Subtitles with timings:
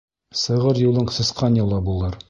[0.43, 2.19] Сығыр юлың сысҡан юлы булыр.